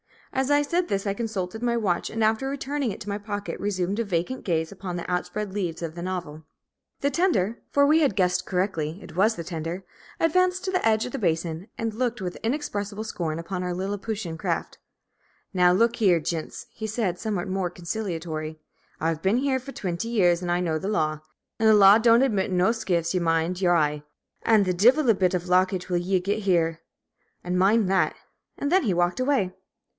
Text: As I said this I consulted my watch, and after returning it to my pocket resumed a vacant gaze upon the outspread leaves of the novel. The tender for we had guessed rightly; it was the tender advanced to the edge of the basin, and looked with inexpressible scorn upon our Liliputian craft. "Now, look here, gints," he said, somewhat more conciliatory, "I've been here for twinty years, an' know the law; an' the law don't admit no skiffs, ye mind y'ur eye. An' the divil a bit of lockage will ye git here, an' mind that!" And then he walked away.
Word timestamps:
As 0.33 0.49
I 0.49 0.63
said 0.63 0.87
this 0.87 1.05
I 1.05 1.13
consulted 1.13 1.61
my 1.61 1.77
watch, 1.77 2.09
and 2.09 2.23
after 2.23 2.49
returning 2.49 2.91
it 2.91 2.99
to 3.01 3.09
my 3.09 3.19
pocket 3.19 3.59
resumed 3.59 3.99
a 3.99 4.03
vacant 4.03 4.43
gaze 4.45 4.71
upon 4.71 4.95
the 4.95 5.07
outspread 5.11 5.53
leaves 5.53 5.83
of 5.83 5.93
the 5.93 6.01
novel. 6.01 6.43
The 7.01 7.11
tender 7.11 7.59
for 7.69 7.85
we 7.85 7.99
had 7.99 8.15
guessed 8.15 8.51
rightly; 8.51 8.99
it 9.03 9.15
was 9.15 9.35
the 9.35 9.43
tender 9.43 9.83
advanced 10.19 10.63
to 10.65 10.71
the 10.71 10.83
edge 10.87 11.05
of 11.05 11.11
the 11.11 11.19
basin, 11.19 11.67
and 11.77 11.93
looked 11.93 12.19
with 12.19 12.37
inexpressible 12.43 13.03
scorn 13.03 13.37
upon 13.37 13.61
our 13.61 13.73
Liliputian 13.73 14.39
craft. 14.39 14.79
"Now, 15.53 15.71
look 15.71 15.97
here, 15.97 16.19
gints," 16.19 16.65
he 16.71 16.87
said, 16.87 17.19
somewhat 17.19 17.49
more 17.49 17.69
conciliatory, 17.69 18.57
"I've 18.99 19.21
been 19.21 19.37
here 19.37 19.59
for 19.59 19.73
twinty 19.73 20.07
years, 20.07 20.41
an' 20.41 20.63
know 20.63 20.79
the 20.79 20.87
law; 20.87 21.19
an' 21.59 21.67
the 21.67 21.75
law 21.75 21.99
don't 21.99 22.23
admit 22.23 22.51
no 22.51 22.71
skiffs, 22.71 23.13
ye 23.13 23.19
mind 23.19 23.61
y'ur 23.61 23.75
eye. 23.75 24.03
An' 24.43 24.63
the 24.63 24.73
divil 24.73 25.09
a 25.09 25.13
bit 25.13 25.35
of 25.35 25.43
lockage 25.47 25.89
will 25.89 25.97
ye 25.97 26.19
git 26.21 26.39
here, 26.39 26.79
an' 27.43 27.57
mind 27.57 27.87
that!" 27.91 28.15
And 28.57 28.71
then 28.71 28.83
he 28.83 28.93
walked 28.95 29.19
away. 29.19 29.53